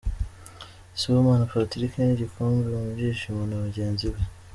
Sibomana 0.99 1.49
Patrick 1.51 1.93
n’igikombe 1.97 2.67
mu 2.81 2.89
byishimo 2.95 3.41
na 3.45 3.57
bagenzi 3.63 4.07
be. 4.13 4.21